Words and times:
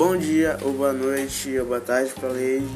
Bom 0.00 0.16
dia, 0.16 0.56
ou 0.62 0.72
boa 0.72 0.94
noite, 0.94 1.58
ou 1.58 1.66
boa 1.66 1.78
tarde 1.78 2.10
para 2.18 2.30
Leide. 2.30 2.66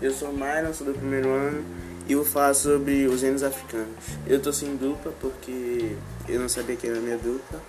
Eu 0.00 0.12
sou 0.12 0.32
Myron, 0.32 0.72
sou 0.72 0.86
do 0.86 0.92
primeiro 0.92 1.28
ano 1.28 1.64
e 2.08 2.14
vou 2.14 2.24
falar 2.24 2.54
sobre 2.54 3.04
os 3.08 3.22
reinos 3.22 3.42
africanos. 3.42 3.88
Eu 4.24 4.40
tô 4.40 4.52
sem 4.52 4.76
dupla 4.76 5.12
porque 5.20 5.96
eu 6.28 6.38
não 6.38 6.48
sabia 6.48 6.76
que 6.76 6.86
era 6.86 7.00
minha 7.00 7.16
dupla 7.16 7.60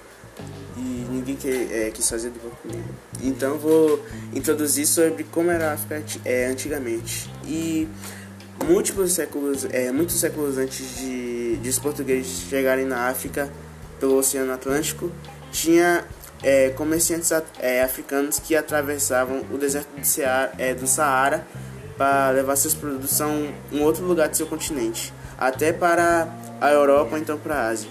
e 0.78 1.08
ninguém 1.10 1.36
que, 1.36 1.50
é, 1.50 1.90
quis 1.92 2.08
fazer 2.08 2.30
dupla 2.30 2.52
comigo. 2.62 2.88
Então 3.24 3.58
vou 3.58 4.00
introduzir 4.32 4.86
sobre 4.86 5.24
como 5.24 5.50
era 5.50 5.72
a 5.72 5.74
África 5.74 6.04
é, 6.24 6.46
antigamente. 6.46 7.28
E 7.48 7.88
múltiplos 8.64 9.14
séculos, 9.14 9.66
é, 9.72 9.92
muitos 9.92 10.20
séculos 10.20 10.56
antes 10.60 10.98
de, 10.98 11.58
de 11.58 11.68
os 11.68 11.80
portugueses 11.80 12.48
chegarem 12.48 12.86
na 12.86 13.10
África 13.10 13.52
pelo 14.00 14.18
Oceano 14.18 14.54
Atlântico, 14.54 15.12
tinha 15.52 16.06
é, 16.44 16.70
comerciantes 16.70 17.32
é, 17.60 17.84
africanos 17.84 18.40
que 18.40 18.56
atravessavam 18.56 19.44
o 19.52 19.58
deserto 19.58 19.90
do, 19.90 20.02
é, 20.58 20.74
do 20.74 20.88
Saara 20.88 21.46
para 21.98 22.30
levar 22.32 22.56
seus 22.56 22.74
produtos 22.74 23.20
a 23.20 23.28
um, 23.28 23.52
outro 23.82 24.06
lugar 24.06 24.30
do 24.30 24.38
seu 24.38 24.48
continente, 24.48 25.14
até 25.38 25.74
para 25.74 26.34
a 26.62 26.72
Europa 26.72 27.16
ou 27.16 27.18
então 27.18 27.38
para 27.38 27.56
a 27.56 27.68
Ásia. 27.68 27.90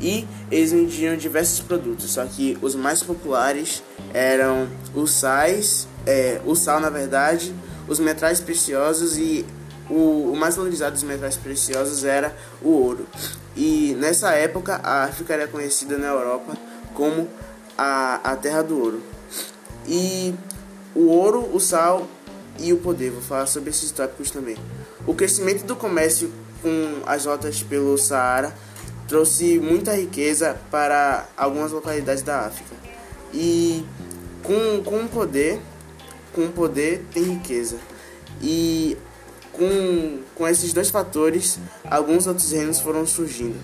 E 0.00 0.26
eles 0.48 0.70
vendiam 0.70 1.16
diversos 1.16 1.58
produtos, 1.58 2.12
só 2.12 2.24
que 2.24 2.56
os 2.62 2.76
mais 2.76 3.02
populares 3.02 3.82
eram 4.14 4.68
os 4.94 5.10
sais, 5.10 5.88
é, 6.06 6.40
o 6.44 6.54
sal 6.54 6.78
na 6.78 6.88
verdade, 6.88 7.52
os 7.88 7.98
metais 7.98 8.40
preciosos 8.40 9.18
e 9.18 9.44
o, 9.90 10.32
o 10.32 10.36
mais 10.36 10.54
valorizado 10.54 10.92
dos 10.92 11.02
metais 11.02 11.36
preciosos 11.36 12.04
era 12.04 12.34
o 12.62 12.68
ouro. 12.68 13.08
E 13.56 13.96
nessa 13.98 14.30
época 14.32 14.80
a 14.84 15.04
África 15.04 15.34
era 15.34 15.48
conhecida 15.48 15.98
na 15.98 16.06
Europa 16.06 16.56
como 16.94 17.28
a, 17.78 18.32
a 18.32 18.36
terra 18.36 18.62
do 18.62 18.78
ouro. 18.78 19.02
E 19.86 20.34
o 20.94 21.06
ouro, 21.06 21.48
o 21.54 21.60
sal 21.60 22.06
e 22.58 22.72
o 22.72 22.78
poder, 22.78 23.10
vou 23.10 23.22
falar 23.22 23.46
sobre 23.46 23.70
esses 23.70 23.92
tópicos 23.92 24.30
também. 24.32 24.56
O 25.06 25.14
crescimento 25.14 25.64
do 25.64 25.76
comércio 25.76 26.30
com 26.60 27.02
as 27.06 27.24
rotas 27.24 27.62
pelo 27.62 27.96
Saara 27.96 28.54
trouxe 29.06 29.58
muita 29.58 29.94
riqueza 29.94 30.58
para 30.70 31.26
algumas 31.36 31.72
localidades 31.72 32.22
da 32.22 32.40
África. 32.40 32.74
E 33.32 33.84
com, 34.42 34.82
com 34.82 35.06
poder, 35.06 35.60
com 36.34 36.48
poder 36.48 37.04
tem 37.12 37.22
riqueza. 37.22 37.76
E 38.42 38.96
com, 39.52 40.20
com 40.34 40.46
esses 40.46 40.72
dois 40.72 40.90
fatores, 40.90 41.58
alguns 41.84 42.26
outros 42.26 42.50
reinos 42.52 42.80
foram 42.80 43.06
surgindo. 43.06 43.56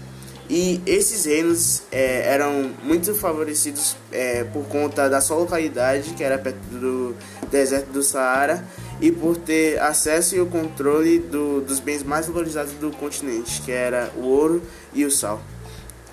E 0.48 0.80
esses 0.84 1.24
reinos 1.24 1.82
é, 1.90 2.28
eram 2.28 2.70
muito 2.82 3.14
favorecidos 3.14 3.96
é, 4.12 4.44
por 4.44 4.66
conta 4.66 5.08
da 5.08 5.20
sua 5.20 5.38
localidade, 5.38 6.10
que 6.10 6.22
era 6.22 6.38
perto 6.38 6.58
do 6.70 7.16
deserto 7.50 7.90
do 7.90 8.02
Saara, 8.02 8.64
e 9.00 9.10
por 9.10 9.36
ter 9.36 9.80
acesso 9.80 10.36
e 10.36 10.40
o 10.40 10.46
controle 10.46 11.18
do, 11.18 11.62
dos 11.62 11.80
bens 11.80 12.02
mais 12.02 12.26
valorizados 12.26 12.72
do 12.74 12.90
continente, 12.90 13.62
que 13.62 13.72
era 13.72 14.12
o 14.16 14.22
ouro 14.22 14.62
e 14.92 15.04
o 15.04 15.10
sal. 15.10 15.40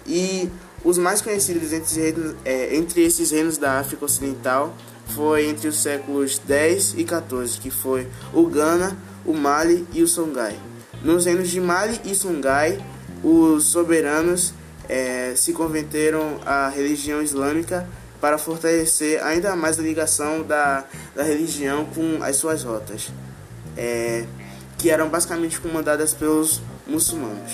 E 0.08 0.50
os 0.84 0.98
mais 0.98 1.22
conhecidos 1.22 1.74
entre, 1.74 2.02
reinos, 2.02 2.36
é, 2.46 2.76
entre 2.76 3.04
esses 3.04 3.32
reinos 3.32 3.58
da 3.58 3.80
África 3.80 4.06
Ocidental 4.06 4.74
foi 5.08 5.46
entre 5.46 5.68
os 5.68 5.82
séculos 5.82 6.40
10 6.40 6.96
e 6.98 7.04
14, 7.04 7.60
que 7.60 7.70
foi 7.70 8.08
o 8.34 8.46
Ghana, 8.48 8.98
o 9.26 9.34
Mali 9.34 9.86
e 9.94 10.02
o 10.02 10.08
Songhai. 10.08 10.58
Nos 11.04 11.26
reinos 11.26 11.50
de 11.50 11.60
Mali 11.60 12.00
e 12.06 12.16
Songhai, 12.16 12.84
os 13.24 13.66
soberanos 13.66 14.54
é, 14.90 15.34
se 15.36 15.54
converteram 15.54 16.40
à 16.46 16.70
religião 16.70 17.22
islâmica 17.22 17.88
para 18.20 18.38
fortalecer 18.38 19.24
ainda 19.24 19.56
mais 19.56 19.80
a 19.80 19.82
ligação 19.82 20.44
da, 20.44 20.86
da 21.16 21.24
religião 21.24 21.86
com 21.86 22.24
as 22.24 22.36
suas 22.36 22.64
rotas, 22.64 23.10
é, 23.76 24.26
que 24.78 24.90
eram 24.90 25.10
basicamente 25.10 25.60
comandadas 25.60 26.14
pelos 26.14 26.62
muçulmanos. 26.86 27.54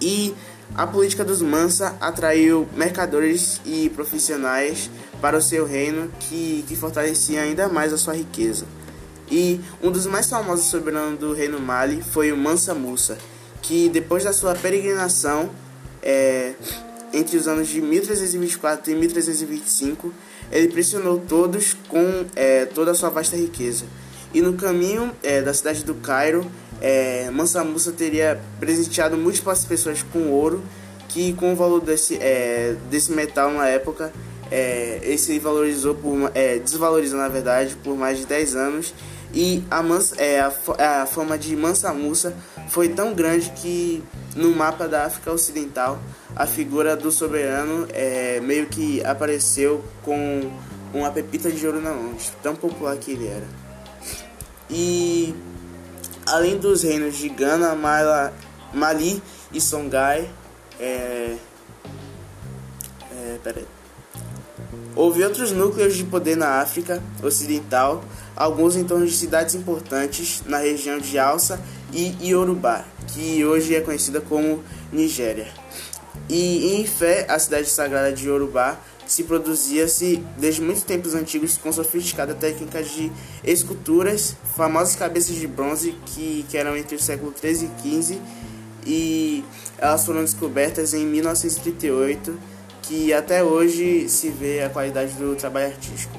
E 0.00 0.34
a 0.74 0.86
política 0.86 1.24
dos 1.24 1.40
Mansa 1.40 1.96
atraiu 2.00 2.68
mercadores 2.76 3.60
e 3.64 3.88
profissionais 3.90 4.90
para 5.22 5.38
o 5.38 5.42
seu 5.42 5.64
reino, 5.64 6.10
que, 6.20 6.64
que 6.68 6.76
fortalecia 6.76 7.40
ainda 7.40 7.68
mais 7.68 7.92
a 7.92 7.98
sua 7.98 8.14
riqueza. 8.14 8.66
E 9.30 9.60
um 9.82 9.90
dos 9.90 10.06
mais 10.06 10.28
famosos 10.28 10.66
soberanos 10.66 11.18
do 11.18 11.32
reino 11.32 11.58
Mali 11.58 12.02
foi 12.02 12.30
o 12.30 12.36
Mansa 12.36 12.74
Musa, 12.74 13.16
que 13.66 13.88
depois 13.88 14.22
da 14.22 14.32
sua 14.32 14.54
peregrinação 14.54 15.50
é, 16.02 16.52
entre 17.12 17.36
os 17.36 17.48
anos 17.48 17.66
de 17.68 17.80
1324 17.80 18.92
e 18.92 18.94
1325, 18.94 20.14
ele 20.52 20.68
pressionou 20.68 21.18
todos 21.18 21.74
com 21.88 22.24
é, 22.36 22.64
toda 22.66 22.92
a 22.92 22.94
sua 22.94 23.10
vasta 23.10 23.36
riqueza. 23.36 23.84
E 24.32 24.40
no 24.40 24.52
caminho 24.52 25.10
é, 25.22 25.42
da 25.42 25.52
cidade 25.52 25.84
do 25.84 25.94
Cairo, 25.96 26.46
é, 26.80 27.28
Mansa 27.30 27.64
Musa 27.64 27.90
teria 27.90 28.40
presenteado 28.60 29.16
múltiplas 29.16 29.64
pessoas 29.64 30.02
com 30.12 30.30
ouro, 30.30 30.62
que 31.08 31.32
com 31.32 31.52
o 31.52 31.56
valor 31.56 31.80
desse, 31.80 32.16
é, 32.20 32.76
desse 32.88 33.10
metal 33.12 33.50
na 33.50 33.66
época, 33.66 34.12
é, 34.50 35.00
esse 35.02 35.38
valorizou 35.38 35.94
por, 35.94 36.30
é, 36.34 36.58
desvalorizou 36.58 37.18
na 37.18 37.28
verdade 37.28 37.76
por 37.82 37.96
mais 37.96 38.18
de 38.18 38.26
10 38.26 38.56
anos 38.56 38.94
e 39.34 39.62
a, 39.70 39.82
Mansa, 39.82 40.14
é, 40.16 40.40
a, 40.40 41.02
a 41.02 41.06
fama 41.06 41.36
de 41.36 41.54
Mansa 41.56 41.92
Musa 41.92 42.34
foi 42.68 42.88
tão 42.88 43.12
grande 43.12 43.50
que 43.50 44.02
no 44.34 44.54
mapa 44.54 44.86
da 44.86 45.04
África 45.04 45.32
Ocidental 45.32 45.98
a 46.34 46.46
figura 46.46 46.96
do 46.96 47.10
soberano 47.10 47.86
é, 47.92 48.40
meio 48.40 48.66
que 48.66 49.04
apareceu 49.04 49.84
com 50.02 50.50
uma 50.92 51.10
pepita 51.10 51.50
de 51.50 51.66
ouro 51.66 51.80
na 51.80 51.90
mão, 51.90 52.14
tão 52.42 52.54
popular 52.54 52.96
que 52.96 53.12
ele 53.12 53.26
era. 53.26 53.46
E 54.70 55.34
além 56.26 56.58
dos 56.58 56.82
reinos 56.82 57.16
de 57.16 57.28
Ghana, 57.28 57.74
Mala, 57.74 58.32
Mali 58.72 59.22
e 59.52 59.60
Songhai, 59.60 60.28
é, 60.78 61.36
é, 63.12 63.38
peraí. 63.42 63.75
Houve 64.94 65.22
outros 65.24 65.52
núcleos 65.52 65.94
de 65.94 66.04
poder 66.04 66.36
na 66.36 66.60
África 66.60 67.02
Ocidental, 67.22 68.02
alguns 68.34 68.76
em 68.76 68.84
torno 68.84 69.06
de 69.06 69.12
cidades 69.12 69.54
importantes 69.54 70.42
na 70.46 70.58
região 70.58 70.98
de 70.98 71.18
Alça 71.18 71.60
e 71.92 72.16
Yorubá, 72.22 72.84
que 73.08 73.44
hoje 73.44 73.74
é 73.74 73.80
conhecida 73.80 74.20
como 74.20 74.62
Nigéria. 74.92 75.48
E 76.28 76.74
em 76.74 76.82
Ifé, 76.82 77.26
a 77.28 77.38
cidade 77.38 77.68
sagrada 77.68 78.12
de 78.12 78.26
Yorubá, 78.26 78.78
se 79.06 79.22
produzia-se 79.22 80.22
desde 80.36 80.60
muitos 80.60 80.82
tempos 80.82 81.14
antigos 81.14 81.56
com 81.56 81.72
sofisticada 81.72 82.34
técnica 82.34 82.82
de 82.82 83.12
esculturas, 83.44 84.34
famosas 84.56 84.96
cabeças 84.96 85.36
de 85.36 85.46
bronze 85.46 85.94
que, 86.06 86.44
que 86.48 86.58
eram 86.58 86.76
entre 86.76 86.96
o 86.96 87.00
século 87.00 87.30
13 87.30 87.66
e 87.66 87.82
15 87.82 88.20
e 88.84 89.44
elas 89.78 90.04
foram 90.04 90.22
descobertas 90.22 90.92
em 90.92 91.04
1938 91.06 92.55
que 92.86 93.12
até 93.12 93.42
hoje 93.42 94.08
se 94.08 94.30
vê 94.30 94.62
a 94.62 94.70
qualidade 94.70 95.12
do 95.14 95.34
trabalho 95.34 95.66
artístico. 95.66 96.16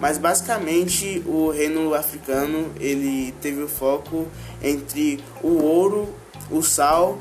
Mas 0.00 0.16
basicamente 0.16 1.22
o 1.26 1.50
reino 1.50 1.94
africano 1.94 2.70
ele 2.80 3.32
teve 3.40 3.62
o 3.62 3.68
foco 3.68 4.26
entre 4.62 5.22
o 5.42 5.62
ouro, 5.62 6.08
o 6.50 6.62
sal, 6.62 7.18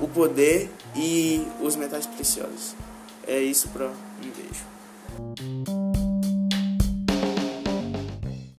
o 0.00 0.08
poder 0.08 0.70
e 0.96 1.46
os 1.60 1.76
metais 1.76 2.06
preciosos. 2.06 2.74
É 3.26 3.38
isso 3.38 3.68
para 3.68 3.86
um 3.86 4.30
beijo. 4.34 6.07